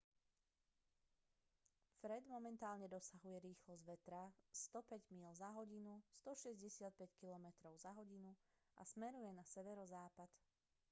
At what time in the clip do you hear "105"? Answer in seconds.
4.49-4.97